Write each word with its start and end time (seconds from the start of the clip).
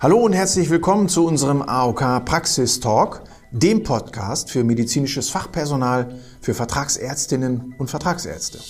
Hallo 0.00 0.18
und 0.18 0.32
herzlich 0.32 0.70
willkommen 0.70 1.08
zu 1.08 1.26
unserem 1.26 1.60
AOK 1.60 2.24
Praxis 2.24 2.78
Talk, 2.78 3.24
dem 3.50 3.82
Podcast 3.82 4.48
für 4.48 4.62
medizinisches 4.62 5.28
Fachpersonal, 5.28 6.14
für 6.40 6.54
Vertragsärztinnen 6.54 7.74
und 7.78 7.90
Vertragsärzte. 7.90 8.60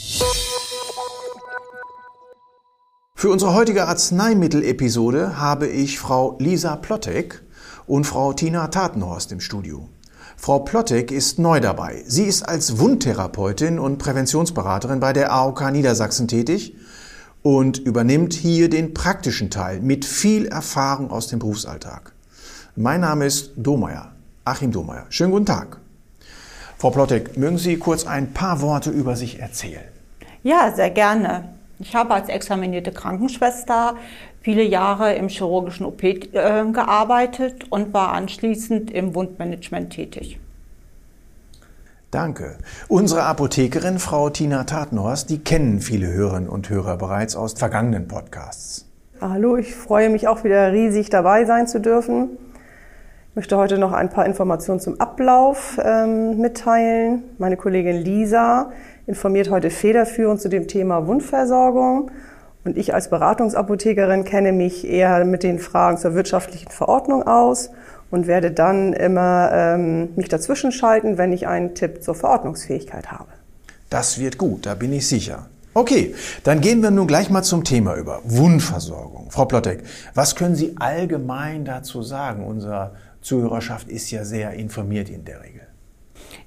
Für 3.14 3.29
unsere 3.29 3.52
heutige 3.52 3.89
Arzneimittel-Episode 3.89 5.39
habe 5.39 5.66
ich 5.66 5.98
Frau 5.98 6.39
Lisa 6.39 6.77
Plottek 6.77 7.43
und 7.87 8.05
Frau 8.05 8.32
Tina 8.32 8.69
Tatenhorst 8.69 9.30
im 9.30 9.41
Studio. 9.41 9.91
Frau 10.39 10.61
Plottek 10.61 11.11
ist 11.11 11.39
neu 11.39 11.61
dabei. 11.61 12.05
Sie 12.07 12.25
ist 12.25 12.48
als 12.48 12.79
Wundtherapeutin 12.79 13.79
und 13.79 13.98
Präventionsberaterin 13.98 15.00
bei 15.00 15.12
der 15.12 15.32
AOK 15.35 15.71
Niedersachsen 15.73 16.27
tätig 16.27 16.75
und 17.43 17.79
übernimmt 17.79 18.32
hier 18.32 18.68
den 18.68 18.95
praktischen 18.95 19.51
Teil 19.51 19.80
mit 19.80 20.05
viel 20.05 20.47
Erfahrung 20.47 21.10
aus 21.10 21.28
dem 21.28 21.38
Berufsalltag. 21.38 22.12
Mein 22.77 23.01
Name 23.01 23.27
ist 23.27 23.52
Domeyer, 23.56 24.12
Achim 24.45 24.70
Domeyer. 24.73 25.06
Schönen 25.09 25.33
guten 25.33 25.47
Tag. 25.47 25.78
Frau 26.77 26.91
Plottek, 26.91 27.37
mögen 27.37 27.59
Sie 27.59 27.77
kurz 27.77 28.06
ein 28.06 28.33
paar 28.33 28.61
Worte 28.61 28.91
über 28.91 29.16
sich 29.16 29.41
erzählen? 29.41 29.84
Ja, 30.42 30.73
sehr 30.74 30.91
gerne. 30.91 31.48
Ich 31.80 31.95
habe 31.95 32.14
als 32.14 32.28
examinierte 32.28 32.92
Krankenschwester 32.92 33.97
viele 34.42 34.62
Jahre 34.62 35.14
im 35.14 35.28
chirurgischen 35.28 35.86
OP 35.86 36.02
äh, 36.02 36.23
gearbeitet 36.73 37.64
und 37.70 37.92
war 37.92 38.12
anschließend 38.12 38.91
im 38.91 39.14
Wundmanagement 39.14 39.91
tätig. 39.91 40.39
Danke. 42.11 42.57
Unsere 42.89 43.25
Apothekerin, 43.25 43.98
Frau 43.98 44.30
Tina 44.30 44.65
Tatenhorst, 44.65 45.29
die 45.29 45.41
kennen 45.41 45.80
viele 45.80 46.07
Hörerinnen 46.07 46.48
und 46.48 46.71
Hörer 46.71 46.97
bereits 46.97 47.37
aus 47.37 47.53
vergangenen 47.53 48.09
Podcasts. 48.09 48.87
Hallo, 49.21 49.57
ich 49.59 49.75
freue 49.75 50.09
mich 50.09 50.27
auch 50.27 50.43
wieder 50.43 50.73
riesig 50.73 51.11
dabei 51.11 51.45
sein 51.45 51.67
zu 51.67 51.81
dürfen. 51.81 52.39
Ich 53.31 53.37
möchte 53.37 53.59
heute 53.59 53.77
noch 53.77 53.92
ein 53.92 54.09
paar 54.09 54.25
Informationen 54.25 54.81
zum 54.81 54.98
Ablauf 55.00 55.78
ähm, 55.84 56.39
mitteilen. 56.39 57.25
Meine 57.37 57.59
Kollegin 57.59 57.97
Lisa 57.97 58.72
informiert 59.06 59.50
heute 59.50 59.69
federführend 59.69 60.41
zu 60.41 60.48
dem 60.48 60.67
Thema 60.67 61.06
Wundversorgung. 61.06 62.11
Und 62.65 62.78
ich 62.78 62.95
als 62.95 63.11
Beratungsapothekerin 63.11 64.25
kenne 64.25 64.53
mich 64.53 64.89
eher 64.89 65.27
mit 65.27 65.43
den 65.43 65.59
Fragen 65.59 65.98
zur 65.98 66.15
wirtschaftlichen 66.15 66.70
Verordnung 66.70 67.27
aus 67.27 67.70
und 68.11 68.27
werde 68.27 68.51
dann 68.51 68.92
immer 68.92 69.51
ähm, 69.53 70.09
mich 70.17 70.28
dazwischen 70.28 70.73
schalten, 70.73 71.19
wenn 71.19 71.33
ich 71.33 71.47
einen 71.47 71.75
Tipp 71.75 72.03
zur 72.03 72.15
Verordnungsfähigkeit 72.15 73.12
habe. 73.12 73.28
Das 73.91 74.19
wird 74.19 74.39
gut, 74.39 74.67
da 74.67 74.75
bin 74.75 74.92
ich 74.92 75.06
sicher. 75.06 75.47
Okay, 75.75 76.15
dann 76.42 76.61
gehen 76.61 76.83
wir 76.83 76.91
nun 76.91 77.06
gleich 77.06 77.31
mal 77.31 77.45
zum 77.45 77.62
Thema 77.62 77.95
über. 77.95 78.20
Wundversorgung. 78.25 79.31
Frau 79.31 79.45
Plottek, 79.45 79.84
was 80.12 80.34
können 80.34 80.56
Sie 80.56 80.75
allgemein 80.78 81.65
dazu 81.65 82.03
sagen? 82.03 82.45
Unsere 82.45 82.97
Zuhörerschaft 83.20 83.89
ist 83.89 84.11
ja 84.11 84.25
sehr 84.25 84.55
informiert 84.55 85.09
in 85.09 85.25
der 85.25 85.41
Regel. 85.43 85.67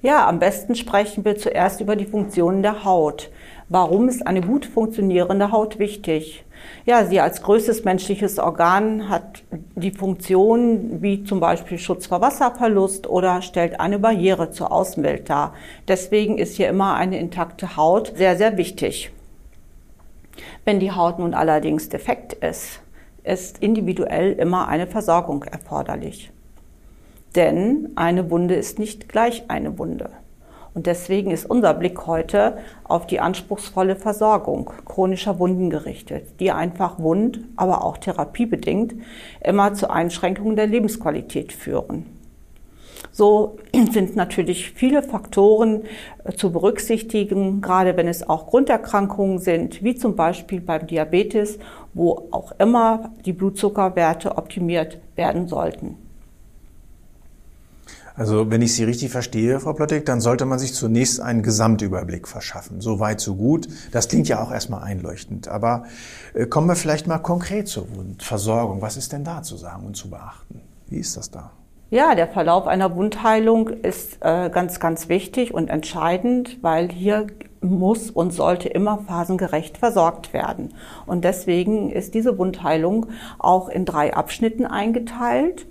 Ja, 0.00 0.28
am 0.28 0.38
besten 0.38 0.74
sprechen 0.74 1.24
wir 1.24 1.36
zuerst 1.36 1.80
über 1.80 1.96
die 1.96 2.06
Funktionen 2.06 2.62
der 2.62 2.84
Haut. 2.84 3.30
Warum 3.68 4.08
ist 4.08 4.26
eine 4.26 4.40
gut 4.40 4.66
funktionierende 4.66 5.52
Haut 5.52 5.78
wichtig? 5.78 6.44
Ja, 6.84 7.04
sie 7.06 7.20
als 7.20 7.42
größtes 7.42 7.84
menschliches 7.84 8.38
Organ 8.38 9.08
hat 9.08 9.42
die 9.50 9.92
Funktion 9.92 11.02
wie 11.02 11.24
zum 11.24 11.40
Beispiel 11.40 11.78
Schutz 11.78 12.06
vor 12.06 12.20
Wasserverlust 12.20 13.08
oder 13.08 13.42
stellt 13.42 13.80
eine 13.80 13.98
Barriere 13.98 14.50
zur 14.50 14.72
Außenwelt 14.72 15.30
dar. 15.30 15.54
Deswegen 15.88 16.38
ist 16.38 16.56
hier 16.56 16.68
immer 16.68 16.94
eine 16.94 17.18
intakte 17.18 17.76
Haut 17.76 18.12
sehr, 18.16 18.36
sehr 18.36 18.56
wichtig. 18.56 19.12
Wenn 20.64 20.80
die 20.80 20.92
Haut 20.92 21.18
nun 21.18 21.34
allerdings 21.34 21.88
defekt 21.88 22.32
ist, 22.34 22.80
ist 23.24 23.58
individuell 23.58 24.32
immer 24.32 24.68
eine 24.68 24.86
Versorgung 24.86 25.44
erforderlich. 25.44 26.32
Denn 27.34 27.90
eine 27.94 28.30
Wunde 28.30 28.54
ist 28.54 28.78
nicht 28.78 29.08
gleich 29.08 29.44
eine 29.48 29.78
Wunde. 29.78 30.10
Und 30.74 30.86
deswegen 30.86 31.30
ist 31.30 31.48
unser 31.48 31.74
Blick 31.74 32.06
heute 32.06 32.56
auf 32.84 33.06
die 33.06 33.20
anspruchsvolle 33.20 33.96
Versorgung 33.96 34.70
chronischer 34.86 35.38
Wunden 35.38 35.68
gerichtet, 35.68 36.40
die 36.40 36.50
einfach 36.50 36.98
wund, 36.98 37.40
aber 37.56 37.84
auch 37.84 37.98
therapiebedingt 37.98 38.94
immer 39.42 39.74
zu 39.74 39.90
Einschränkungen 39.90 40.56
der 40.56 40.66
Lebensqualität 40.66 41.52
führen. 41.52 42.06
So 43.10 43.58
sind 43.92 44.16
natürlich 44.16 44.70
viele 44.70 45.02
Faktoren 45.02 45.82
äh, 46.24 46.32
zu 46.32 46.52
berücksichtigen, 46.52 47.60
gerade 47.60 47.96
wenn 47.96 48.08
es 48.08 48.26
auch 48.26 48.46
Grunderkrankungen 48.46 49.38
sind, 49.38 49.82
wie 49.82 49.94
zum 49.94 50.16
Beispiel 50.16 50.60
beim 50.60 50.86
Diabetes, 50.86 51.58
wo 51.92 52.28
auch 52.30 52.52
immer 52.58 53.12
die 53.26 53.34
Blutzuckerwerte 53.34 54.38
optimiert 54.38 54.98
werden 55.16 55.48
sollten. 55.48 56.01
Also 58.14 58.50
wenn 58.50 58.62
ich 58.62 58.74
Sie 58.74 58.84
richtig 58.84 59.10
verstehe, 59.10 59.60
Frau 59.60 59.72
Plottek, 59.72 60.04
dann 60.06 60.20
sollte 60.20 60.44
man 60.44 60.58
sich 60.58 60.74
zunächst 60.74 61.20
einen 61.20 61.42
Gesamtüberblick 61.42 62.28
verschaffen. 62.28 62.80
So 62.80 63.00
weit, 63.00 63.20
so 63.20 63.34
gut. 63.36 63.68
Das 63.90 64.08
klingt 64.08 64.28
ja 64.28 64.42
auch 64.42 64.52
erstmal 64.52 64.82
einleuchtend. 64.82 65.48
Aber 65.48 65.84
äh, 66.34 66.46
kommen 66.46 66.68
wir 66.68 66.76
vielleicht 66.76 67.06
mal 67.06 67.18
konkret 67.18 67.68
zur 67.68 67.94
Wundversorgung. 67.96 68.82
Was 68.82 68.96
ist 68.96 69.12
denn 69.12 69.24
da 69.24 69.42
zu 69.42 69.56
sagen 69.56 69.86
und 69.86 69.96
zu 69.96 70.10
beachten? 70.10 70.60
Wie 70.88 70.98
ist 70.98 71.16
das 71.16 71.30
da? 71.30 71.52
Ja, 71.90 72.14
der 72.14 72.28
Verlauf 72.28 72.66
einer 72.66 72.96
Wundheilung 72.96 73.68
ist 73.68 74.16
äh, 74.20 74.48
ganz, 74.48 74.80
ganz 74.80 75.10
wichtig 75.10 75.52
und 75.52 75.68
entscheidend, 75.68 76.62
weil 76.62 76.90
hier 76.90 77.26
muss 77.60 78.10
und 78.10 78.32
sollte 78.32 78.68
immer 78.68 78.98
phasengerecht 79.06 79.76
versorgt 79.76 80.32
werden. 80.32 80.74
Und 81.04 81.24
deswegen 81.24 81.90
ist 81.90 82.14
diese 82.14 82.38
Wundheilung 82.38 83.06
auch 83.38 83.68
in 83.68 83.84
drei 83.84 84.14
Abschnitten 84.14 84.64
eingeteilt. 84.64 85.66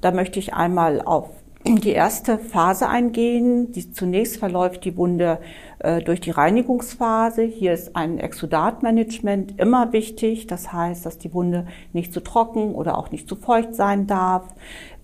Da 0.00 0.10
möchte 0.10 0.38
ich 0.38 0.54
einmal 0.54 1.02
auf 1.02 1.28
die 1.64 1.90
erste 1.90 2.38
Phase 2.38 2.88
eingehen. 2.88 3.72
Die, 3.72 3.92
zunächst 3.92 4.38
verläuft 4.38 4.84
die 4.84 4.96
Wunde 4.96 5.38
äh, 5.78 6.02
durch 6.02 6.20
die 6.20 6.30
Reinigungsphase. 6.30 7.42
Hier 7.42 7.72
ist 7.72 7.94
ein 7.94 8.18
Exudatmanagement 8.18 9.58
immer 9.60 9.92
wichtig. 9.92 10.46
Das 10.48 10.72
heißt, 10.72 11.06
dass 11.06 11.18
die 11.18 11.32
Wunde 11.32 11.66
nicht 11.92 12.12
zu 12.12 12.20
trocken 12.20 12.74
oder 12.74 12.98
auch 12.98 13.10
nicht 13.10 13.28
zu 13.28 13.36
feucht 13.36 13.74
sein 13.74 14.06
darf. 14.06 14.48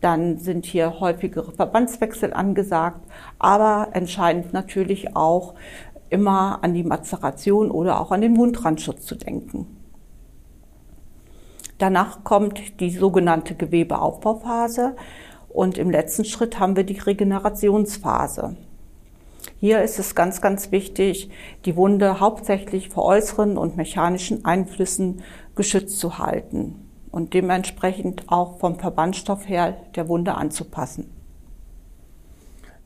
Dann 0.01 0.39
sind 0.39 0.67
hier 0.67 1.01
häufigere 1.01 1.53
Verbandswechsel 1.53 2.33
angesagt. 2.33 3.01
Aber 3.39 3.89
entscheidend 3.93 4.53
natürlich 4.53 5.15
auch 5.15 5.55
immer 6.11 6.59
an 6.63 6.75
die 6.75 6.85
Mazeration 6.85 7.71
oder 7.71 8.01
auch 8.01 8.11
an 8.11 8.21
den 8.21 8.37
Wundrandschutz 8.37 9.05
zu 9.05 9.15
denken. 9.15 9.79
Danach 11.79 12.25
kommt 12.25 12.81
die 12.81 12.91
sogenannte 12.91 13.55
Gewebeaufbauphase. 13.55 14.97
Und 15.49 15.79
im 15.79 15.91
letzten 15.91 16.25
Schritt 16.25 16.59
haben 16.59 16.77
wir 16.77 16.85
die 16.85 16.99
Regenerationsphase. 16.99 18.57
Hier 19.61 19.83
ist 19.83 19.99
es 19.99 20.15
ganz, 20.15 20.41
ganz 20.41 20.71
wichtig, 20.71 21.31
die 21.65 21.75
Wunde 21.75 22.21
hauptsächlich 22.21 22.91
vor 22.91 23.05
äußeren 23.05 23.59
und 23.59 23.77
mechanischen 23.77 24.45
Einflüssen 24.45 25.23
geschützt 25.57 25.99
zu 25.99 26.19
halten 26.19 26.89
und 27.11 27.35
dementsprechend 27.35 28.25
auch 28.29 28.59
vom 28.59 28.79
Verbandstoff 28.79 29.49
her 29.49 29.77
der 29.97 30.09
Wunde 30.09 30.35
anzupassen. 30.35 31.18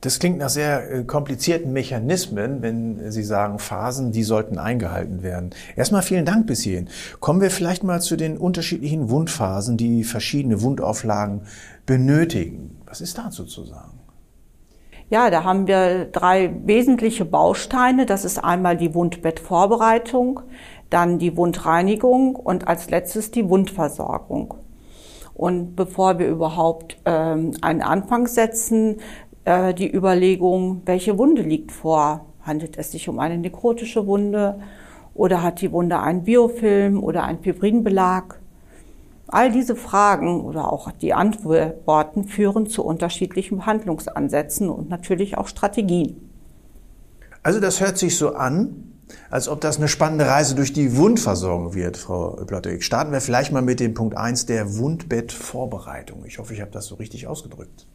Das 0.03 0.19
klingt 0.19 0.37
nach 0.37 0.49
sehr 0.49 0.91
äh, 0.91 1.03
komplizierten 1.05 1.71
Mechanismen, 1.71 2.61
wenn 2.61 3.09
Sie 3.09 3.23
sagen 3.23 3.57
Phasen, 3.57 4.11
die 4.11 4.23
sollten 4.23 4.57
eingehalten 4.57 5.23
werden. 5.23 5.51
Erstmal 5.77 6.01
vielen 6.01 6.25
Dank 6.25 6.45
bis 6.45 6.61
hierhin. 6.61 6.89
Kommen 7.21 7.39
wir 7.39 7.49
vielleicht 7.49 7.85
mal 7.85 8.01
zu 8.01 8.17
den 8.17 8.37
unterschiedlichen 8.37 9.09
Wundphasen, 9.09 9.77
die 9.77 10.03
verschiedene 10.03 10.61
Wundauflagen 10.61 11.43
benötigen. 11.85 12.81
Was 12.85 12.99
ist 12.99 13.17
dazu 13.17 13.45
zu 13.45 13.63
sagen? 13.63 13.97
Ja, 15.09 15.29
da 15.29 15.45
haben 15.45 15.67
wir 15.67 16.03
drei 16.11 16.53
wesentliche 16.65 17.23
Bausteine. 17.23 18.05
Das 18.05 18.25
ist 18.25 18.43
einmal 18.43 18.75
die 18.75 18.93
Wundbettvorbereitung, 18.93 20.41
dann 20.89 21.17
die 21.17 21.37
Wundreinigung 21.37 22.35
und 22.35 22.67
als 22.67 22.89
letztes 22.89 23.31
die 23.31 23.47
Wundversorgung. 23.47 24.55
Und 25.33 25.75
bevor 25.75 26.19
wir 26.19 26.27
überhaupt 26.27 26.97
ähm, 27.05 27.51
einen 27.61 27.81
Anfang 27.81 28.27
setzen, 28.27 28.97
äh, 29.45 29.73
die 29.73 29.93
Überlegung, 29.93 30.81
welche 30.85 31.17
Wunde 31.17 31.41
liegt 31.41 31.71
vor? 31.71 32.25
Handelt 32.41 32.77
es 32.77 32.91
sich 32.91 33.07
um 33.09 33.19
eine 33.19 33.37
nekrotische 33.37 34.05
Wunde 34.05 34.59
oder 35.13 35.41
hat 35.41 35.61
die 35.61 35.71
Wunde 35.71 35.99
einen 35.99 36.23
Biofilm 36.23 37.03
oder 37.03 37.23
einen 37.23 37.39
Fibrinbelag? 37.39 38.39
All 39.27 39.51
diese 39.51 39.75
Fragen 39.75 40.41
oder 40.41 40.71
auch 40.71 40.91
die 40.91 41.13
Antworten 41.13 42.25
führen 42.25 42.67
zu 42.67 42.83
unterschiedlichen 42.83 43.57
Behandlungsansätzen 43.57 44.69
und 44.69 44.89
natürlich 44.89 45.37
auch 45.37 45.47
Strategien. 45.47 46.29
Also 47.41 47.59
das 47.59 47.81
hört 47.81 47.97
sich 47.97 48.17
so 48.17 48.35
an, 48.35 48.93
als 49.29 49.47
ob 49.47 49.61
das 49.61 49.77
eine 49.77 49.87
spannende 49.87 50.27
Reise 50.27 50.55
durch 50.55 50.73
die 50.73 50.95
Wundversorgung 50.95 51.73
wird, 51.73 51.97
Frau 51.97 52.43
Plottek. 52.45 52.83
Starten 52.83 53.11
wir 53.11 53.21
vielleicht 53.21 53.51
mal 53.51 53.61
mit 53.61 53.79
dem 53.79 53.93
Punkt 53.93 54.15
1 54.15 54.45
der 54.45 54.77
Wundbettvorbereitung. 54.77 56.25
Ich 56.25 56.39
hoffe, 56.39 56.53
ich 56.53 56.61
habe 56.61 56.71
das 56.71 56.85
so 56.85 56.95
richtig 56.95 57.27
ausgedrückt. 57.27 57.87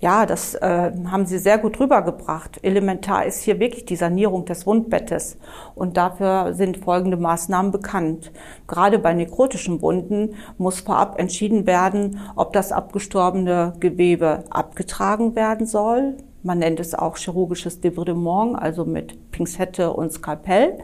Ja, 0.00 0.24
das 0.24 0.54
äh, 0.54 0.92
haben 1.10 1.26
Sie 1.26 1.38
sehr 1.38 1.58
gut 1.58 1.78
rübergebracht. 1.78 2.58
Elementar 2.62 3.26
ist 3.26 3.42
hier 3.42 3.60
wirklich 3.60 3.84
die 3.84 3.96
Sanierung 3.96 4.46
des 4.46 4.66
Wundbettes. 4.66 5.36
Und 5.74 5.98
dafür 5.98 6.54
sind 6.54 6.78
folgende 6.78 7.18
Maßnahmen 7.18 7.70
bekannt. 7.70 8.32
Gerade 8.66 8.98
bei 8.98 9.12
nekrotischen 9.12 9.82
Wunden 9.82 10.36
muss 10.56 10.80
vorab 10.80 11.20
entschieden 11.20 11.66
werden, 11.66 12.18
ob 12.34 12.54
das 12.54 12.72
abgestorbene 12.72 13.74
Gewebe 13.78 14.44
abgetragen 14.48 15.36
werden 15.36 15.66
soll. 15.66 16.16
Man 16.42 16.60
nennt 16.60 16.80
es 16.80 16.94
auch 16.94 17.18
chirurgisches 17.18 17.82
Debridement, 17.82 18.58
also 18.58 18.86
mit 18.86 19.30
Pinzette 19.32 19.92
und 19.92 20.14
Skalpell. 20.14 20.78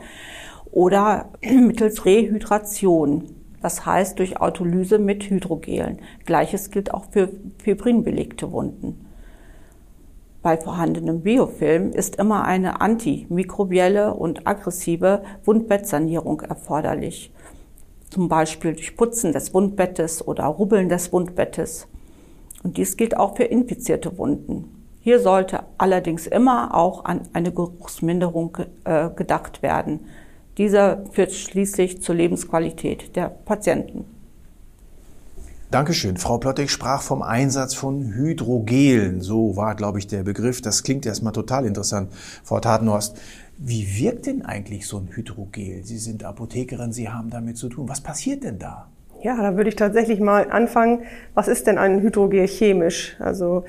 Oder 0.71 1.31
mittels 1.41 2.05
Rehydration. 2.05 3.31
Das 3.63 3.87
heißt 3.87 4.19
durch 4.19 4.39
Autolyse 4.43 4.99
mit 4.99 5.31
Hydrogelen. 5.31 6.01
Gleiches 6.27 6.71
gilt 6.71 6.93
auch 6.93 7.07
für 7.11 7.31
fibrinbelegte 7.57 8.53
Wunden 8.53 9.06
bei 10.47 10.57
vorhandenem 10.57 11.23
Biofilm 11.23 11.91
ist 11.91 12.21
immer 12.21 12.45
eine 12.45 12.81
antimikrobielle 12.81 14.15
und 14.15 14.47
aggressive 14.47 15.25
Wundbettsanierung 15.45 16.43
erforderlich. 16.43 17.33
Zum 18.11 18.29
Beispiel 18.29 18.75
durch 18.75 18.97
Putzen 18.97 19.33
des 19.33 19.53
Wundbettes 19.55 20.25
oder 20.25 20.45
Rubbeln 20.45 20.89
des 20.89 21.13
Wundbettes. 21.13 21.89
Und 22.63 22.77
dies 22.77 22.97
gilt 22.97 23.17
auch 23.17 23.37
für 23.37 23.43
infizierte 23.43 24.19
Wunden. 24.19 24.87
Hier 25.01 25.19
sollte 25.19 25.65
allerdings 25.79 26.29
immer 26.29 26.77
auch 26.77 27.05
an 27.07 27.23
eine 27.33 27.51
Geruchsminderung 27.51 28.57
äh, 28.85 29.11
gedacht 29.17 29.65
werden. 29.65 30.07
Dieser 30.59 31.05
führt 31.11 31.33
schließlich 31.33 32.03
zur 32.03 32.15
Lebensqualität 32.15 33.17
der 33.17 33.31
Patienten. 33.31 34.05
Dankeschön. 35.73 36.17
Frau 36.17 36.39
Plottig 36.39 36.71
sprach 36.71 37.03
vom 37.03 37.23
Einsatz 37.23 37.75
von 37.75 38.15
Hydrogelen. 38.15 39.21
So 39.21 39.57
war, 39.57 39.75
glaube 39.75 39.99
ich, 39.99 40.07
der 40.07 40.23
Begriff. 40.23 40.63
Das 40.63 40.85
klingt 40.85 41.05
erstmal 41.05 41.33
total 41.33 41.67
interessant, 41.67 42.13
Frau 42.45 42.61
Tatenhorst. 42.61 43.19
Wie 43.59 43.99
wirkt 43.99 44.27
denn 44.27 44.45
eigentlich 44.45 44.87
so 44.87 44.99
ein 44.99 45.09
Hydrogel? 45.11 45.83
Sie 45.83 45.99
sind 45.99 46.23
Apothekerin, 46.23 46.93
Sie 46.93 47.09
haben 47.09 47.31
damit 47.31 47.59
zu 47.59 47.69
tun. 47.69 47.89
Was 47.89 48.01
passiert 48.01 48.45
denn 48.45 48.61
da? 48.61 48.87
Ja, 49.23 49.37
da 49.43 49.57
würde 49.57 49.69
ich 49.69 49.75
tatsächlich 49.75 50.21
mal 50.21 50.49
anfangen. 50.53 51.01
Was 51.35 51.49
ist 51.49 51.67
denn 51.67 51.79
ein 51.79 52.01
Hydrogel 52.01 52.47
chemisch? 52.47 53.17
Also 53.19 53.65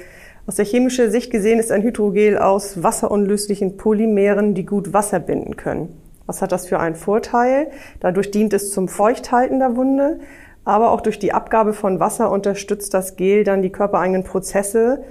aus 0.46 0.56
der 0.56 0.66
chemischen 0.66 1.10
Sicht 1.10 1.32
gesehen 1.32 1.58
ist 1.58 1.72
ein 1.72 1.82
Hydrogel 1.82 2.38
aus 2.38 2.84
wasserunlöslichen 2.84 3.76
Polymeren, 3.76 4.54
die 4.54 4.68
gut 4.68 4.94
Wasser 4.94 5.20
binden 5.20 5.56
können. 5.56 6.00
Was 6.28 6.44
hat 6.44 6.52
das 6.52 6.68
für 6.68 6.80
einen 6.80 6.96
Vorteil? 6.96 7.72
Dadurch 8.02 8.30
dient 8.30 8.54
es 8.54 8.72
zum 8.72 8.88
Feuchthalten 8.88 9.60
der 9.60 9.76
Wunde 9.76 10.20
aber 10.68 10.92
auch 10.92 11.00
durch 11.00 11.18
die 11.18 11.32
Abgabe 11.32 11.72
von 11.72 12.02
Wasser 12.02 12.30
unterstützt 12.30 12.94
das 12.94 13.16
Gel 13.16 13.46
dann 13.46 13.62
die 13.62 13.72
körpereigenen 13.72 14.26
Prozesse, 14.26 15.02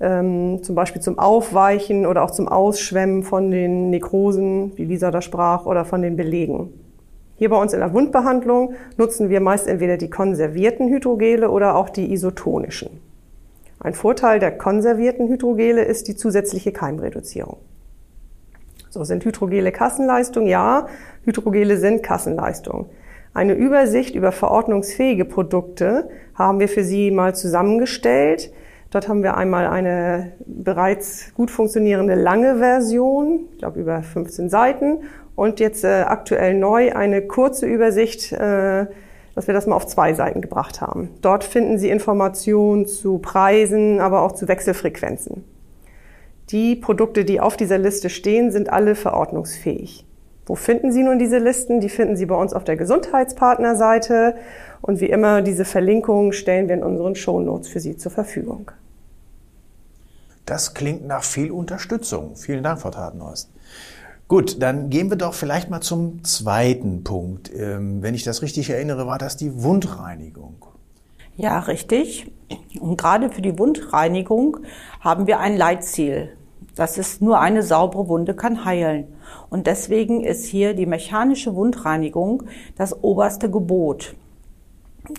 ähm, 0.00 0.60
zum 0.62 0.74
Beispiel 0.74 1.02
zum 1.02 1.18
Aufweichen 1.18 2.06
oder 2.06 2.22
auch 2.24 2.30
zum 2.30 2.48
Ausschwemmen 2.48 3.22
von 3.22 3.50
den 3.50 3.90
Nekrosen, 3.90 4.72
wie 4.76 4.86
Lisa 4.86 5.10
da 5.10 5.20
sprach, 5.20 5.66
oder 5.66 5.84
von 5.84 6.00
den 6.00 6.16
Belegen. 6.16 6.72
Hier 7.36 7.50
bei 7.50 7.60
uns 7.60 7.74
in 7.74 7.80
der 7.80 7.92
Wundbehandlung 7.92 8.72
nutzen 8.96 9.28
wir 9.28 9.40
meist 9.40 9.66
entweder 9.66 9.98
die 9.98 10.08
konservierten 10.08 10.88
Hydrogele 10.88 11.50
oder 11.50 11.76
auch 11.76 11.90
die 11.90 12.10
isotonischen. 12.10 12.88
Ein 13.80 13.92
Vorteil 13.92 14.38
der 14.38 14.56
konservierten 14.56 15.28
Hydrogele 15.28 15.82
ist 15.82 16.08
die 16.08 16.16
zusätzliche 16.16 16.72
Keimreduzierung. 16.72 17.58
So 18.88 19.04
sind 19.04 19.26
Hydrogele 19.26 19.72
Kassenleistung? 19.72 20.46
Ja, 20.46 20.86
Hydrogele 21.24 21.76
sind 21.76 22.02
Kassenleistung. 22.02 22.86
Eine 23.34 23.54
Übersicht 23.54 24.14
über 24.14 24.30
verordnungsfähige 24.30 25.24
Produkte 25.24 26.10
haben 26.34 26.60
wir 26.60 26.68
für 26.68 26.84
Sie 26.84 27.10
mal 27.10 27.34
zusammengestellt. 27.34 28.52
Dort 28.90 29.08
haben 29.08 29.22
wir 29.22 29.38
einmal 29.38 29.66
eine 29.66 30.32
bereits 30.44 31.32
gut 31.34 31.50
funktionierende 31.50 32.14
lange 32.14 32.58
Version, 32.58 33.48
ich 33.52 33.58
glaube 33.58 33.80
über 33.80 34.02
15 34.02 34.50
Seiten, 34.50 35.04
und 35.34 35.60
jetzt 35.60 35.82
äh, 35.82 36.02
aktuell 36.02 36.54
neu 36.54 36.92
eine 36.92 37.22
kurze 37.22 37.64
Übersicht, 37.64 38.32
äh, 38.32 38.86
dass 39.34 39.46
wir 39.46 39.54
das 39.54 39.66
mal 39.66 39.76
auf 39.76 39.86
zwei 39.86 40.12
Seiten 40.12 40.42
gebracht 40.42 40.82
haben. 40.82 41.08
Dort 41.22 41.42
finden 41.42 41.78
Sie 41.78 41.88
Informationen 41.88 42.84
zu 42.84 43.18
Preisen, 43.18 43.98
aber 44.00 44.20
auch 44.20 44.32
zu 44.32 44.46
Wechselfrequenzen. 44.46 45.42
Die 46.50 46.76
Produkte, 46.76 47.24
die 47.24 47.40
auf 47.40 47.56
dieser 47.56 47.78
Liste 47.78 48.10
stehen, 48.10 48.50
sind 48.50 48.70
alle 48.70 48.94
verordnungsfähig. 48.94 50.04
Wo 50.46 50.54
finden 50.56 50.92
Sie 50.92 51.02
nun 51.02 51.18
diese 51.18 51.38
Listen? 51.38 51.80
Die 51.80 51.88
finden 51.88 52.16
Sie 52.16 52.26
bei 52.26 52.34
uns 52.34 52.52
auf 52.52 52.64
der 52.64 52.76
Gesundheitspartnerseite. 52.76 54.34
Und 54.80 55.00
wie 55.00 55.06
immer, 55.06 55.42
diese 55.42 55.64
Verlinkungen 55.64 56.32
stellen 56.32 56.68
wir 56.68 56.74
in 56.74 56.82
unseren 56.82 57.14
Shownotes 57.14 57.68
für 57.68 57.80
Sie 57.80 57.96
zur 57.96 58.10
Verfügung. 58.10 58.70
Das 60.44 60.74
klingt 60.74 61.06
nach 61.06 61.22
viel 61.22 61.52
Unterstützung. 61.52 62.34
Vielen 62.36 62.64
Dank, 62.64 62.80
Frau 62.80 62.90
Tatenhorst. 62.90 63.50
Gut, 64.26 64.60
dann 64.60 64.90
gehen 64.90 65.10
wir 65.10 65.16
doch 65.16 65.34
vielleicht 65.34 65.70
mal 65.70 65.80
zum 65.80 66.24
zweiten 66.24 67.04
Punkt. 67.04 67.52
Ähm, 67.54 68.02
wenn 68.02 68.14
ich 68.14 68.24
das 68.24 68.42
richtig 68.42 68.70
erinnere, 68.70 69.06
war 69.06 69.18
das 69.18 69.36
die 69.36 69.62
Wundreinigung. 69.62 70.64
Ja, 71.36 71.60
richtig. 71.60 72.30
Und 72.80 72.96
gerade 72.96 73.30
für 73.30 73.42
die 73.42 73.58
Wundreinigung 73.58 74.58
haben 75.00 75.26
wir 75.26 75.38
ein 75.38 75.56
Leitziel. 75.56 76.36
Das 76.74 76.96
ist 76.96 77.20
nur 77.20 77.38
eine 77.40 77.62
saubere 77.62 78.08
Wunde 78.08 78.34
kann 78.34 78.64
heilen. 78.64 79.06
Und 79.50 79.66
deswegen 79.66 80.24
ist 80.24 80.46
hier 80.46 80.74
die 80.74 80.86
mechanische 80.86 81.54
Wundreinigung 81.54 82.44
das 82.76 83.02
oberste 83.02 83.50
Gebot. 83.50 84.14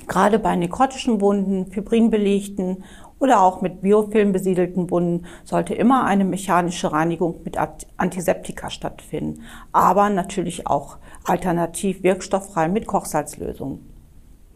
Gerade 0.08 0.40
bei 0.40 0.56
nekrotischen 0.56 1.22
Wunden, 1.22 1.68
fibrinbelegten 1.68 2.84
oder 3.20 3.42
auch 3.42 3.62
mit 3.62 3.82
Biofilm 3.82 4.32
besiedelten 4.32 4.90
Wunden 4.90 5.26
sollte 5.44 5.74
immer 5.76 6.06
eine 6.06 6.26
mechanische 6.26 6.92
Reinigung 6.92 7.42
mit 7.44 7.58
Antiseptika 7.98 8.70
stattfinden. 8.70 9.44
Aber 9.72 10.10
natürlich 10.10 10.68
auch 10.68 10.98
alternativ 11.24 12.02
wirkstofffrei 12.04 12.68
mit 12.68 12.88
Kochsalzlösungen. 12.88 13.80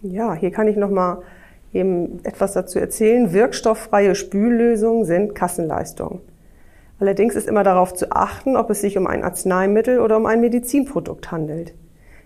Ja, 0.01 0.33
hier 0.33 0.51
kann 0.51 0.67
ich 0.67 0.77
noch 0.77 0.89
mal 0.89 1.21
eben 1.73 2.19
etwas 2.23 2.53
dazu 2.53 2.79
erzählen. 2.79 3.33
Wirkstofffreie 3.33 4.15
Spüllösungen 4.15 5.05
sind 5.05 5.35
Kassenleistungen. 5.35 6.21
Allerdings 6.99 7.35
ist 7.35 7.47
immer 7.47 7.63
darauf 7.63 7.94
zu 7.94 8.11
achten, 8.11 8.55
ob 8.55 8.69
es 8.69 8.81
sich 8.81 8.97
um 8.97 9.05
ein 9.05 9.23
Arzneimittel 9.23 9.99
oder 9.99 10.17
um 10.17 10.25
ein 10.25 10.41
Medizinprodukt 10.41 11.31
handelt. 11.31 11.75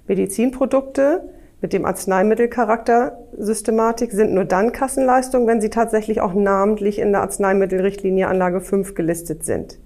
Medizinprodukte 0.07 1.29
mit 1.61 1.73
dem 1.73 1.85
Arzneimittelcharakter 1.85 3.19
Systematik 3.37 4.11
sind 4.11 4.33
nur 4.33 4.45
dann 4.45 4.71
Kassenleistungen, 4.71 5.47
wenn 5.47 5.61
sie 5.61 5.69
tatsächlich 5.69 6.21
auch 6.21 6.33
namentlich 6.33 6.99
in 6.99 7.11
der 7.11 7.21
Arzneimittelrichtlinie 7.21 8.27
Anlage 8.27 8.61
5 8.61 8.95
gelistet 8.95 9.45
sind. 9.45 9.77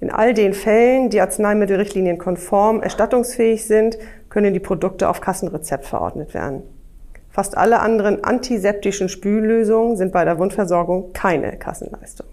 In 0.00 0.10
all 0.10 0.32
den 0.32 0.54
Fällen, 0.54 1.10
die 1.10 1.20
Arzneimittelrichtlinien 1.20 2.18
konform 2.18 2.82
erstattungsfähig 2.82 3.66
sind, 3.66 3.98
können 4.28 4.54
die 4.54 4.60
Produkte 4.60 5.08
auf 5.08 5.20
Kassenrezept 5.20 5.86
verordnet 5.86 6.34
werden. 6.34 6.62
Fast 7.30 7.56
alle 7.56 7.80
anderen 7.80 8.24
antiseptischen 8.24 9.08
Spüllösungen 9.08 9.96
sind 9.96 10.12
bei 10.12 10.24
der 10.24 10.38
Wundversorgung 10.38 11.12
keine 11.12 11.58
Kassenleistung. 11.58 12.26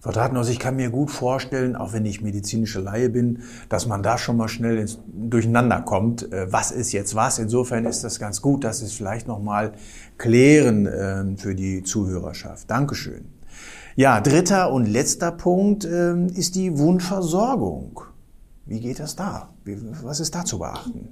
Frau 0.00 0.12
Tatenhaus, 0.12 0.48
ich 0.48 0.60
kann 0.60 0.76
mir 0.76 0.90
gut 0.90 1.10
vorstellen, 1.10 1.74
auch 1.74 1.92
wenn 1.92 2.06
ich 2.06 2.20
medizinische 2.20 2.80
Laie 2.80 3.08
bin, 3.08 3.42
dass 3.68 3.86
man 3.86 4.02
da 4.02 4.16
schon 4.16 4.36
mal 4.36 4.48
schnell 4.48 4.78
ins 4.78 5.00
Durcheinander 5.06 5.80
kommt. 5.80 6.32
Äh, 6.32 6.52
was 6.52 6.70
ist 6.70 6.92
jetzt 6.92 7.16
was? 7.16 7.40
Insofern 7.40 7.84
ist 7.84 8.04
das 8.04 8.20
ganz 8.20 8.40
gut, 8.40 8.62
dass 8.62 8.80
es 8.80 8.92
vielleicht 8.92 9.26
noch 9.26 9.40
mal 9.42 9.72
klären 10.16 10.86
ähm, 10.86 11.36
für 11.36 11.56
die 11.56 11.82
Zuhörerschaft. 11.82 12.70
Dankeschön. 12.70 13.26
Ja, 13.96 14.20
dritter 14.20 14.72
und 14.72 14.86
letzter 14.86 15.32
Punkt 15.32 15.84
ähm, 15.84 16.28
ist 16.28 16.54
die 16.54 16.78
Wundversorgung. 16.78 18.00
Wie 18.66 18.78
geht 18.78 19.00
das 19.00 19.16
da? 19.16 19.48
Was 20.04 20.20
ist 20.20 20.32
da 20.32 20.44
zu 20.44 20.60
beachten? 20.60 21.08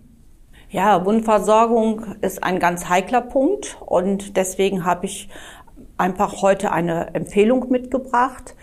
Ja, 0.68 1.04
Wundversorgung 1.04 2.16
ist 2.20 2.44
ein 2.44 2.60
ganz 2.60 2.88
heikler 2.88 3.22
Punkt 3.22 3.78
und 3.84 4.36
deswegen 4.36 4.84
habe 4.84 5.06
ich 5.06 5.28
einfach 5.96 6.42
heute 6.42 6.72
eine 6.72 7.14
Empfehlung 7.14 7.70
mitgebracht 7.70 8.54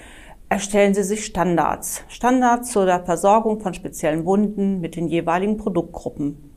erstellen 0.53 0.93
Sie 0.93 1.01
sich 1.01 1.25
Standards. 1.25 2.03
Standards 2.09 2.71
zur 2.71 2.85
Versorgung 3.05 3.59
von 3.59 3.73
speziellen 3.73 4.23
Wunden 4.23 4.81
mit 4.81 4.95
den 4.95 5.07
jeweiligen 5.07 5.57
Produktgruppen. 5.57 6.51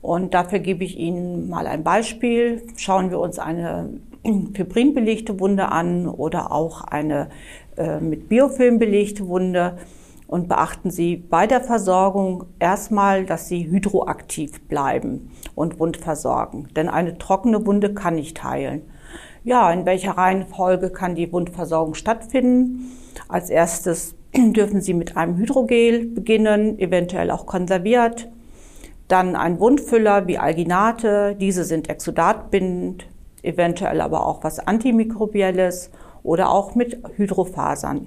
Und 0.00 0.34
dafür 0.34 0.60
gebe 0.60 0.84
ich 0.84 0.96
Ihnen 0.98 1.48
mal 1.48 1.66
ein 1.66 1.82
Beispiel. 1.82 2.62
Schauen 2.76 3.10
wir 3.10 3.18
uns 3.18 3.40
eine 3.40 3.90
fibrinbelegte 4.54 5.40
Wunde 5.40 5.72
an 5.72 6.06
oder 6.06 6.52
auch 6.52 6.82
eine 6.82 7.30
äh, 7.76 7.98
mit 7.98 8.28
Biofilm 8.28 8.78
belegte 8.78 9.26
Wunde 9.26 9.78
und 10.28 10.46
beachten 10.46 10.92
Sie 10.92 11.16
bei 11.16 11.48
der 11.48 11.60
Versorgung 11.60 12.44
erstmal, 12.60 13.26
dass 13.26 13.48
Sie 13.48 13.68
hydroaktiv 13.68 14.68
bleiben 14.68 15.32
und 15.56 15.80
wundversorgen. 15.80 16.68
Denn 16.76 16.88
eine 16.88 17.18
trockene 17.18 17.66
Wunde 17.66 17.94
kann 17.94 18.14
nicht 18.14 18.44
heilen. 18.44 18.82
Ja, 19.44 19.72
in 19.72 19.84
welcher 19.86 20.12
Reihenfolge 20.12 20.90
kann 20.90 21.16
die 21.16 21.32
Wundversorgung 21.32 21.94
stattfinden? 21.94 22.92
Als 23.28 23.50
erstes 23.50 24.14
dürfen 24.36 24.80
Sie 24.80 24.94
mit 24.94 25.16
einem 25.16 25.36
Hydrogel 25.36 26.06
beginnen, 26.06 26.78
eventuell 26.78 27.30
auch 27.32 27.44
konserviert. 27.46 28.28
Dann 29.08 29.34
ein 29.34 29.58
Wundfüller 29.58 30.28
wie 30.28 30.38
Alginate. 30.38 31.34
Diese 31.34 31.64
sind 31.64 31.90
exudatbindend, 31.90 33.08
eventuell 33.42 34.00
aber 34.00 34.26
auch 34.26 34.44
was 34.44 34.60
Antimikrobielles. 34.60 35.90
oder 36.22 36.50
auch 36.50 36.76
mit 36.76 37.02
Hydrofasern. 37.16 38.06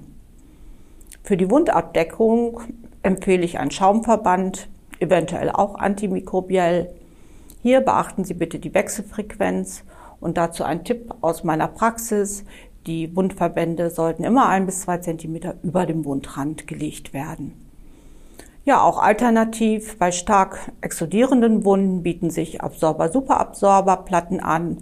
Für 1.22 1.36
die 1.36 1.50
Wundabdeckung 1.50 2.62
empfehle 3.02 3.44
ich 3.44 3.58
einen 3.58 3.70
Schaumverband, 3.70 4.68
eventuell 5.00 5.50
auch 5.50 5.74
antimikrobiell. 5.74 6.88
Hier 7.62 7.82
beachten 7.82 8.24
Sie 8.24 8.32
bitte 8.32 8.58
die 8.58 8.72
Wechselfrequenz 8.72 9.84
und 10.20 10.36
dazu 10.36 10.64
ein 10.64 10.84
Tipp 10.84 11.14
aus 11.20 11.44
meiner 11.44 11.68
Praxis. 11.68 12.44
Die 12.86 13.14
Wundverbände 13.16 13.90
sollten 13.90 14.24
immer 14.24 14.48
ein 14.48 14.66
bis 14.66 14.82
zwei 14.82 14.98
Zentimeter 14.98 15.56
über 15.62 15.86
dem 15.86 16.04
Wundrand 16.04 16.66
gelegt 16.66 17.12
werden. 17.12 17.52
Ja, 18.64 18.82
auch 18.82 18.98
alternativ 18.98 19.96
bei 19.98 20.10
stark 20.10 20.72
explodierenden 20.80 21.64
Wunden 21.64 22.02
bieten 22.02 22.30
sich 22.30 22.60
Absorber-Superabsorber-Platten 22.62 24.40
an 24.40 24.78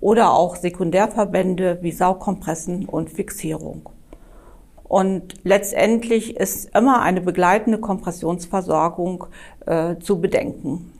oder 0.00 0.32
auch 0.32 0.56
Sekundärverbände 0.56 1.78
wie 1.80 1.92
Saugkompressen 1.92 2.86
und 2.86 3.10
Fixierung. 3.10 3.90
Und 4.82 5.34
letztendlich 5.44 6.36
ist 6.36 6.74
immer 6.74 7.02
eine 7.02 7.20
begleitende 7.20 7.78
Kompressionsversorgung 7.78 9.26
äh, 9.66 9.96
zu 9.98 10.20
bedenken. 10.20 10.92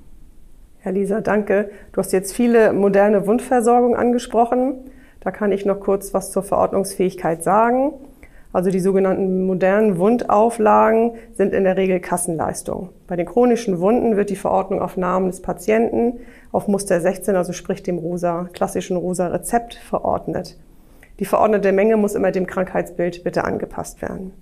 Herr 0.89 0.95
Lisa, 0.95 1.21
danke. 1.21 1.69
Du 1.93 2.01
hast 2.01 2.15
jetzt 2.15 2.33
viele 2.33 2.73
moderne 2.73 3.27
Wundversorgung 3.27 3.95
angesprochen. 3.95 4.87
Da 5.21 5.31
kann 5.31 5.53
ich 5.53 5.67
noch 5.67 5.81
kurz 5.81 6.15
was 6.15 6.33
zur 6.33 6.43
Verordnungsfähigkeit 6.43 7.45
sagen. 7.45 7.93
Also 8.55 8.71
die 8.71 8.81
sogenannten 8.81 9.45
modernen 9.45 9.99
Wundauflagen 9.99 11.13
sind 11.35 11.53
in 11.53 11.65
der 11.65 11.77
Regel 11.77 12.01
Kassenleistung. 12.01 12.89
Bei 13.07 13.17
den 13.17 13.27
chronischen 13.27 13.81
Wunden 13.81 14.17
wird 14.17 14.31
die 14.31 14.37
Verordnung 14.37 14.81
auf 14.81 14.97
Namen 14.97 15.27
des 15.27 15.43
Patienten 15.43 16.21
auf 16.53 16.69
Muster 16.69 17.03
16, 17.03 17.37
also 17.37 17.53
sprich 17.53 17.83
dem 17.83 17.99
rosa, 17.99 18.49
klassischen 18.55 18.97
rosa 18.97 19.27
Rezept 19.27 19.75
verordnet. 19.75 20.57
Die 21.19 21.27
verordnete 21.27 21.73
Menge 21.73 21.99
muss 21.99 22.15
immer 22.15 22.33
dem 22.33 22.47
Krankheitsbild 22.47 23.25
bitte 23.25 23.45
angepasst 23.45 24.01
werden. 24.01 24.33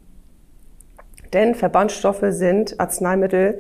Denn 1.33 1.57
Verbandstoffe 1.57 2.27
sind 2.29 2.79
Arzneimittel 2.79 3.59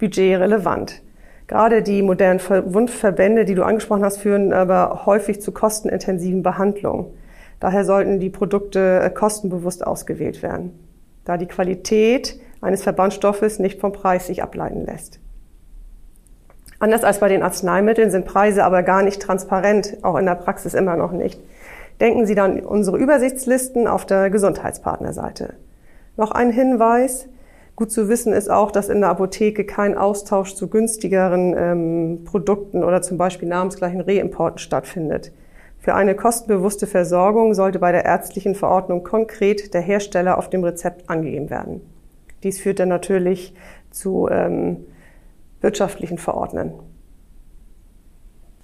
budgetrelevant. 0.00 1.00
Gerade 1.46 1.82
die 1.82 2.02
modernen 2.02 2.40
Wundverbände, 2.40 3.44
die 3.44 3.54
du 3.54 3.64
angesprochen 3.64 4.04
hast, 4.04 4.18
führen 4.18 4.52
aber 4.52 5.02
häufig 5.04 5.42
zu 5.42 5.52
kostenintensiven 5.52 6.42
Behandlungen. 6.42 7.06
Daher 7.60 7.84
sollten 7.84 8.18
die 8.18 8.30
Produkte 8.30 9.00
äh, 9.02 9.10
kostenbewusst 9.10 9.86
ausgewählt 9.86 10.42
werden, 10.42 10.78
da 11.24 11.36
die 11.36 11.46
Qualität 11.46 12.40
eines 12.60 12.82
Verbandstoffes 12.82 13.58
nicht 13.58 13.80
vom 13.80 13.92
Preis 13.92 14.26
sich 14.26 14.42
ableiten 14.42 14.84
lässt. 14.86 15.20
Anders 16.78 17.04
als 17.04 17.20
bei 17.20 17.28
den 17.28 17.42
Arzneimitteln 17.42 18.10
sind 18.10 18.26
Preise 18.26 18.64
aber 18.64 18.82
gar 18.82 19.02
nicht 19.02 19.22
transparent, 19.22 19.98
auch 20.02 20.16
in 20.16 20.26
der 20.26 20.34
Praxis 20.34 20.74
immer 20.74 20.96
noch 20.96 21.12
nicht. 21.12 21.40
Denken 22.00 22.26
Sie 22.26 22.34
dann 22.34 22.60
unsere 22.60 22.98
Übersichtslisten 22.98 23.86
auf 23.86 24.04
der 24.04 24.28
Gesundheitspartnerseite. 24.30 25.54
Noch 26.16 26.32
ein 26.32 26.50
Hinweis. 26.50 27.28
Gut 27.76 27.90
zu 27.90 28.08
wissen 28.08 28.32
ist 28.32 28.50
auch, 28.50 28.70
dass 28.70 28.88
in 28.88 29.00
der 29.00 29.10
Apotheke 29.10 29.64
kein 29.64 29.98
Austausch 29.98 30.54
zu 30.54 30.68
günstigeren 30.68 31.54
ähm, 31.56 32.24
Produkten 32.24 32.84
oder 32.84 33.02
zum 33.02 33.18
Beispiel 33.18 33.48
namensgleichen 33.48 34.00
Reimporten 34.00 34.58
stattfindet. 34.58 35.32
Für 35.80 35.94
eine 35.94 36.14
kostenbewusste 36.14 36.86
Versorgung 36.86 37.52
sollte 37.52 37.80
bei 37.80 37.90
der 37.90 38.04
ärztlichen 38.04 38.54
Verordnung 38.54 39.02
konkret 39.02 39.74
der 39.74 39.80
Hersteller 39.80 40.38
auf 40.38 40.48
dem 40.48 40.62
Rezept 40.62 41.10
angegeben 41.10 41.50
werden. 41.50 41.80
Dies 42.44 42.60
führt 42.60 42.78
dann 42.78 42.88
natürlich 42.88 43.54
zu 43.90 44.28
ähm, 44.30 44.78
wirtschaftlichen 45.60 46.18
Verordnen. 46.18 46.72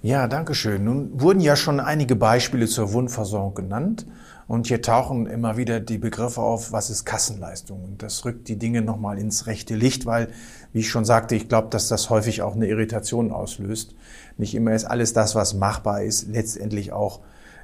Ja, 0.01 0.27
danke 0.27 0.55
schön. 0.55 0.83
Nun 0.85 1.21
wurden 1.21 1.41
ja 1.41 1.55
schon 1.55 1.79
einige 1.79 2.15
Beispiele 2.15 2.65
zur 2.65 2.93
Wundversorgung 2.93 3.53
genannt 3.53 4.07
und 4.51 4.67
hier 4.67 4.81
tauchen 4.81 5.27
immer 5.27 5.55
wieder 5.55 5.79
die 5.79 5.97
Begriffe 5.97 6.41
auf, 6.41 6.73
was 6.73 6.89
ist 6.89 7.05
Kassenleistung? 7.05 7.85
Und 7.85 8.03
das 8.03 8.25
rückt 8.25 8.49
die 8.49 8.57
Dinge 8.57 8.81
nochmal 8.81 9.17
ins 9.17 9.47
rechte 9.47 9.75
Licht, 9.75 10.05
weil, 10.05 10.27
wie 10.73 10.79
ich 10.79 10.89
schon 10.89 11.05
sagte, 11.05 11.35
ich 11.35 11.47
glaube, 11.47 11.69
dass 11.69 11.87
das 11.87 12.09
häufig 12.09 12.41
auch 12.41 12.53
eine 12.53 12.67
Irritation 12.67 13.31
auslöst. 13.31 13.95
Nicht 14.35 14.53
immer 14.53 14.73
ist 14.73 14.83
alles 14.83 15.13
das, 15.13 15.35
was 15.35 15.53
machbar 15.53 16.03
ist, 16.03 16.27
letztendlich 16.27 16.91
auch 16.91 17.21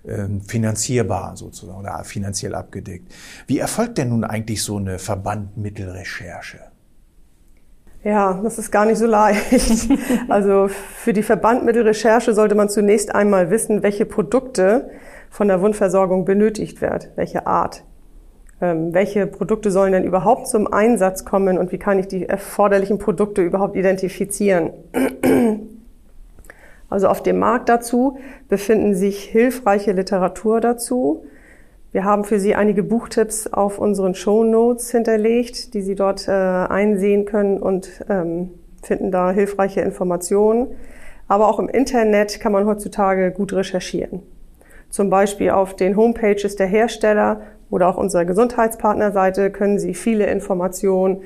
ähm, 0.08 0.40
finanzierbar 0.40 1.36
sozusagen 1.36 1.78
oder 1.78 2.02
finanziell 2.06 2.56
abgedeckt. 2.56 3.14
Wie 3.48 3.60
erfolgt 3.60 3.98
denn 3.98 4.08
nun 4.08 4.24
eigentlich 4.24 4.64
so 4.64 4.78
eine 4.78 4.98
Verbandmittelrecherche? 4.98 6.60
Ja, 8.06 8.40
das 8.42 8.58
ist 8.60 8.72
gar 8.72 8.86
nicht 8.86 8.98
so 8.98 9.08
leicht. 9.08 9.90
Also 10.30 10.70
für 10.70 11.12
die 11.12 11.24
Verbandmittelrecherche 11.24 12.34
sollte 12.34 12.56
man 12.56 12.70
zunächst 12.70 13.14
einmal 13.14 13.50
wissen, 13.50 13.84
welche 13.84 14.06
Produkte 14.06 14.90
von 15.30 15.48
der 15.48 15.62
Wundversorgung 15.62 16.26
benötigt 16.26 16.82
wird, 16.82 17.12
welche 17.16 17.48
Art. 17.48 17.84
Ähm, 18.60 18.94
welche 18.94 19.28
Produkte 19.28 19.72
sollen 19.72 19.92
denn 19.92 20.04
überhaupt 20.04 20.48
zum 20.48 20.72
Einsatz 20.72 21.26
kommen 21.26 21.58
und 21.58 21.72
wie 21.72 21.78
kann 21.78 22.00
ich 22.00 22.08
die 22.08 22.26
erforderlichen 22.26 22.98
Produkte 22.98 23.42
überhaupt 23.42 23.76
identifizieren? 23.76 24.72
Also 26.90 27.10
auf 27.10 27.22
dem 27.22 27.38
Markt 27.38 27.68
dazu 27.68 28.18
befinden 28.48 28.96
sich 28.96 29.22
hilfreiche 29.22 29.92
Literatur 29.92 30.62
dazu, 30.62 31.26
wir 31.98 32.04
haben 32.04 32.26
für 32.26 32.40
Sie 32.40 32.54
einige 32.54 32.84
Buchtipps 32.84 33.48
auf 33.48 33.80
unseren 33.80 34.14
Show 34.14 34.44
Notes 34.44 34.92
hinterlegt, 34.92 35.74
die 35.74 35.82
Sie 35.82 35.96
dort 35.96 36.28
äh, 36.28 36.32
einsehen 36.32 37.26
können 37.26 37.60
und 37.60 38.04
ähm, 38.10 38.52
finden 38.84 39.10
da 39.10 39.32
hilfreiche 39.32 39.82
Informationen. 39.82 40.68
Aber 41.30 41.48
auch 41.48 41.60
im 41.60 41.70
Internet 41.70 42.40
kann 42.40 42.52
man 42.52 42.66
heutzutage 42.66 43.32
gut 43.32 43.54
recherchieren. 43.54 44.22
Zum 44.90 45.10
Beispiel 45.10 45.52
auf 45.52 45.76
den 45.76 45.96
Homepages 45.96 46.56
der 46.56 46.68
Hersteller 46.68 47.42
oder 47.70 47.90
auch 47.90 47.98
unserer 47.98 48.26
Gesundheitspartnerseite 48.26 49.52
können 49.52 49.80
Sie 49.80 49.94
viele 49.94 50.28
Informationen 50.28 51.22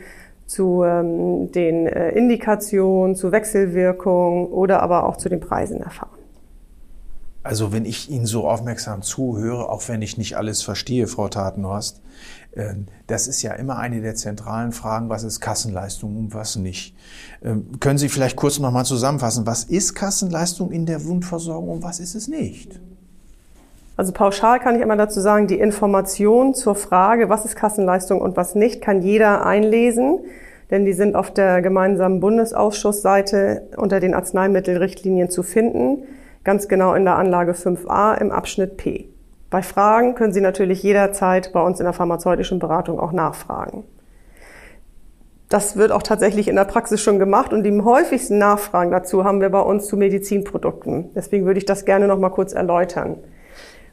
zu 0.45 0.83
ähm, 0.83 1.51
den 1.51 1.87
äh, 1.87 2.09
Indikationen, 2.09 3.15
zu 3.15 3.31
Wechselwirkungen 3.31 4.47
oder 4.47 4.81
aber 4.81 5.07
auch 5.07 5.17
zu 5.17 5.29
den 5.29 5.39
Preisen 5.39 5.81
erfahren. 5.81 6.21
Also 7.43 7.71
wenn 7.71 7.85
ich 7.85 8.09
Ihnen 8.09 8.27
so 8.27 8.47
aufmerksam 8.47 9.01
zuhöre, 9.01 9.69
auch 9.69 9.87
wenn 9.87 10.01
ich 10.01 10.17
nicht 10.17 10.37
alles 10.37 10.61
verstehe, 10.61 11.07
Frau 11.07 11.27
Tatenhorst, 11.27 12.01
ähm, 12.53 12.85
das 13.07 13.27
ist 13.27 13.41
ja 13.41 13.53
immer 13.53 13.77
eine 13.77 14.01
der 14.01 14.15
zentralen 14.15 14.73
Fragen, 14.73 15.09
was 15.09 15.23
ist 15.23 15.39
Kassenleistung 15.39 16.17
und 16.17 16.33
was 16.33 16.55
nicht. 16.55 16.95
Ähm, 17.43 17.79
können 17.79 17.97
Sie 17.97 18.09
vielleicht 18.09 18.35
kurz 18.35 18.59
nochmal 18.59 18.85
zusammenfassen, 18.85 19.47
was 19.47 19.63
ist 19.63 19.95
Kassenleistung 19.95 20.71
in 20.71 20.85
der 20.85 21.05
Wundversorgung 21.05 21.69
und 21.69 21.83
was 21.83 21.99
ist 21.99 22.13
es 22.13 22.27
nicht? 22.27 22.79
Also 24.01 24.13
pauschal 24.13 24.59
kann 24.59 24.75
ich 24.75 24.81
immer 24.81 24.97
dazu 24.97 25.21
sagen, 25.21 25.45
die 25.45 25.59
Information 25.59 26.55
zur 26.55 26.73
Frage, 26.73 27.29
was 27.29 27.45
ist 27.45 27.55
Kassenleistung 27.55 28.19
und 28.19 28.35
was 28.35 28.55
nicht, 28.55 28.81
kann 28.81 29.03
jeder 29.03 29.45
einlesen, 29.45 30.21
denn 30.71 30.85
die 30.85 30.93
sind 30.93 31.15
auf 31.15 31.29
der 31.29 31.61
gemeinsamen 31.61 32.19
Bundesausschussseite 32.19 33.67
unter 33.77 33.99
den 33.99 34.15
Arzneimittelrichtlinien 34.15 35.29
zu 35.29 35.43
finden 35.43 36.01
ganz 36.43 36.67
genau 36.67 36.95
in 36.95 37.03
der 37.03 37.17
Anlage 37.17 37.51
5a 37.51 38.19
im 38.19 38.31
Abschnitt 38.31 38.75
P. 38.75 39.07
Bei 39.51 39.61
Fragen 39.61 40.15
können 40.15 40.33
Sie 40.33 40.41
natürlich 40.41 40.81
jederzeit 40.81 41.53
bei 41.53 41.61
uns 41.61 41.79
in 41.79 41.83
der 41.83 41.93
pharmazeutischen 41.93 42.57
Beratung 42.57 42.99
auch 42.99 43.11
nachfragen. 43.11 43.83
Das 45.47 45.77
wird 45.77 45.91
auch 45.91 46.01
tatsächlich 46.01 46.47
in 46.47 46.55
der 46.55 46.65
Praxis 46.65 47.01
schon 47.01 47.19
gemacht 47.19 47.53
und 47.53 47.61
die 47.61 47.81
häufigsten 47.81 48.39
Nachfragen 48.39 48.89
dazu 48.89 49.25
haben 49.25 49.41
wir 49.41 49.51
bei 49.51 49.61
uns 49.61 49.85
zu 49.85 49.95
Medizinprodukten. 49.95 51.11
Deswegen 51.13 51.45
würde 51.45 51.59
ich 51.59 51.65
das 51.65 51.85
gerne 51.85 52.07
noch 52.07 52.17
mal 52.17 52.29
kurz 52.29 52.53
erläutern. 52.53 53.17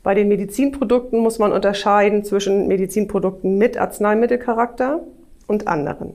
Bei 0.09 0.15
den 0.15 0.29
Medizinprodukten 0.29 1.19
muss 1.19 1.39
man 1.39 1.53
unterscheiden 1.53 2.25
zwischen 2.25 2.67
Medizinprodukten 2.67 3.59
mit 3.59 3.77
Arzneimittelcharakter 3.77 5.03
und 5.47 5.69
anderen. 5.69 6.15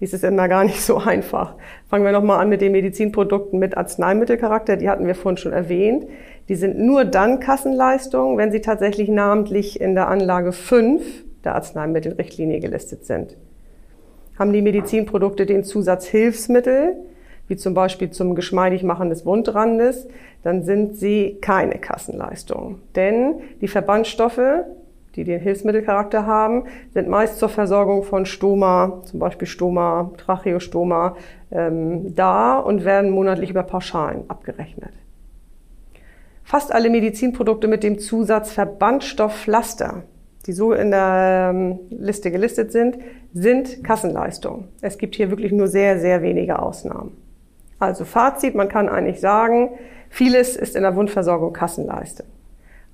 Dies 0.00 0.14
ist 0.14 0.24
immer 0.24 0.48
gar 0.48 0.64
nicht 0.64 0.80
so 0.80 0.96
einfach. 0.96 1.56
Fangen 1.90 2.06
wir 2.06 2.12
nochmal 2.12 2.40
an 2.40 2.48
mit 2.48 2.62
den 2.62 2.72
Medizinprodukten 2.72 3.58
mit 3.58 3.76
Arzneimittelcharakter. 3.76 4.78
Die 4.78 4.88
hatten 4.88 5.06
wir 5.06 5.14
vorhin 5.14 5.36
schon 5.36 5.52
erwähnt. 5.52 6.06
Die 6.48 6.54
sind 6.54 6.78
nur 6.78 7.04
dann 7.04 7.40
Kassenleistungen, 7.40 8.38
wenn 8.38 8.52
sie 8.52 8.62
tatsächlich 8.62 9.10
namentlich 9.10 9.78
in 9.78 9.94
der 9.94 10.08
Anlage 10.08 10.52
5 10.52 11.02
der 11.44 11.56
Arzneimittelrichtlinie 11.56 12.58
gelistet 12.58 13.04
sind. 13.04 13.36
Haben 14.38 14.54
die 14.54 14.62
Medizinprodukte 14.62 15.44
den 15.44 15.62
Zusatz 15.64 16.06
Hilfsmittel, 16.06 16.96
wie 17.48 17.56
zum 17.56 17.74
Beispiel 17.74 18.08
zum 18.12 18.34
geschmeidig 18.34 18.82
machen 18.82 19.10
des 19.10 19.26
Wundrandes, 19.26 20.08
dann 20.42 20.62
sind 20.62 20.96
sie 20.96 21.38
keine 21.40 21.78
Kassenleistungen. 21.78 22.82
Denn 22.94 23.40
die 23.60 23.68
Verbandstoffe 23.68 24.64
die 25.16 25.24
den 25.24 25.40
Hilfsmittelcharakter 25.40 26.26
haben, 26.26 26.64
sind 26.94 27.08
meist 27.08 27.38
zur 27.38 27.48
Versorgung 27.48 28.04
von 28.04 28.26
Stoma, 28.26 29.02
zum 29.04 29.18
Beispiel 29.20 29.48
Stoma, 29.48 30.12
Tracheostoma, 30.16 31.16
ähm, 31.50 32.14
da 32.14 32.58
und 32.58 32.84
werden 32.84 33.10
monatlich 33.10 33.50
über 33.50 33.62
Pauschalen 33.62 34.22
abgerechnet. 34.28 34.92
Fast 36.44 36.72
alle 36.72 36.90
Medizinprodukte 36.90 37.68
mit 37.68 37.82
dem 37.82 37.98
Zusatz 37.98 38.52
Verbandstoffpflaster, 38.52 40.04
die 40.46 40.52
so 40.52 40.72
in 40.72 40.90
der 40.90 41.50
ähm, 41.52 41.78
Liste 41.90 42.30
gelistet 42.30 42.72
sind, 42.72 42.98
sind 43.32 43.84
Kassenleistungen. 43.84 44.68
Es 44.80 44.98
gibt 44.98 45.14
hier 45.14 45.30
wirklich 45.30 45.52
nur 45.52 45.68
sehr, 45.68 46.00
sehr 46.00 46.22
wenige 46.22 46.58
Ausnahmen. 46.58 47.16
Also 47.78 48.04
Fazit, 48.04 48.54
man 48.54 48.68
kann 48.68 48.88
eigentlich 48.88 49.20
sagen, 49.20 49.70
vieles 50.10 50.56
ist 50.56 50.76
in 50.76 50.82
der 50.82 50.94
Wundversorgung 50.94 51.54
Kassenleistung. 51.54 52.26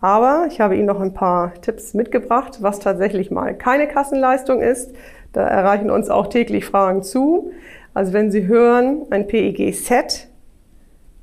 Aber 0.01 0.47
ich 0.49 0.61
habe 0.61 0.77
Ihnen 0.77 0.87
noch 0.87 1.01
ein 1.01 1.15
paar 1.15 1.55
Tipps 1.55 1.95
mitgebracht, 1.95 2.59
was 2.61 2.79
tatsächlich 2.79 3.31
mal 3.33 3.55
keine 3.57 3.89
Kassenleistung 3.89 4.61
ist. 4.61 4.95
Da 5.33 5.47
erreichen 5.47 5.91
uns 5.91 6.11
auch 6.11 6.29
täglich 6.29 6.65
Fragen 6.67 7.03
zu. 7.03 7.51
Also 7.95 8.13
wenn 8.13 8.31
Sie 8.31 8.47
hören, 8.47 9.07
ein 9.11 9.27
PEG-Set, 9.27 10.29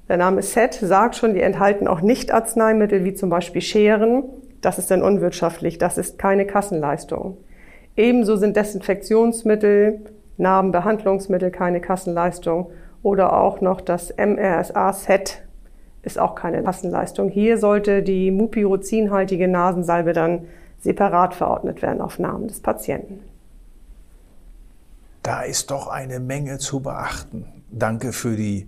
der 0.09 0.17
Name 0.17 0.41
Set 0.41 0.73
sagt 0.73 1.15
schon, 1.15 1.33
die 1.33 1.41
enthalten 1.41 1.87
auch 1.87 2.01
Nicht-Arzneimittel 2.01 3.05
wie 3.05 3.13
zum 3.13 3.29
Beispiel 3.29 3.61
Scheren. 3.61 4.23
Das 4.61 4.77
ist 4.79 4.91
dann 4.91 5.01
unwirtschaftlich, 5.01 5.77
das 5.77 5.97
ist 5.97 6.19
keine 6.19 6.45
Kassenleistung. 6.45 7.37
Ebenso 7.95 8.35
sind 8.35 8.57
Desinfektionsmittel, 8.57 10.01
Narbenbehandlungsmittel 10.37 11.51
keine 11.51 11.79
Kassenleistung 11.79 12.71
oder 13.03 13.37
auch 13.39 13.61
noch 13.61 13.81
das 13.81 14.13
MRSA-Set 14.17 15.42
ist 16.03 16.19
auch 16.19 16.35
keine 16.35 16.63
Kassenleistung. 16.63 17.29
Hier 17.29 17.57
sollte 17.57 18.03
die 18.03 18.29
mupirozin-haltige 18.29 19.47
Nasensalbe 19.47 20.13
dann 20.13 20.45
separat 20.79 21.33
verordnet 21.33 21.81
werden 21.81 22.01
auf 22.01 22.19
Namen 22.19 22.47
des 22.47 22.59
Patienten. 22.59 23.21
Da 25.23 25.41
ist 25.41 25.71
doch 25.71 25.87
eine 25.87 26.19
Menge 26.19 26.57
zu 26.57 26.81
beachten. 26.81 27.45
Danke 27.71 28.11
für 28.11 28.35
die 28.35 28.67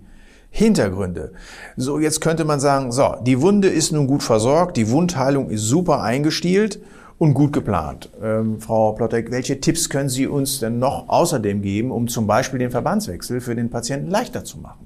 Hintergründe. 0.50 1.32
So, 1.76 1.98
jetzt 1.98 2.22
könnte 2.22 2.46
man 2.46 2.60
sagen, 2.60 2.90
so, 2.90 3.16
die 3.20 3.42
Wunde 3.42 3.68
ist 3.68 3.92
nun 3.92 4.06
gut 4.06 4.22
versorgt, 4.22 4.78
die 4.78 4.90
Wundheilung 4.90 5.50
ist 5.50 5.64
super 5.64 6.00
eingestielt 6.00 6.80
und 7.18 7.34
gut 7.34 7.52
geplant. 7.52 8.10
Ähm, 8.22 8.58
Frau 8.58 8.92
Plottek, 8.92 9.30
welche 9.30 9.60
Tipps 9.60 9.90
können 9.90 10.08
Sie 10.08 10.26
uns 10.26 10.60
denn 10.60 10.78
noch 10.78 11.10
außerdem 11.10 11.60
geben, 11.60 11.90
um 11.90 12.08
zum 12.08 12.26
Beispiel 12.26 12.58
den 12.58 12.70
Verbandswechsel 12.70 13.42
für 13.42 13.54
den 13.54 13.68
Patienten 13.68 14.08
leichter 14.10 14.44
zu 14.44 14.58
machen? 14.58 14.85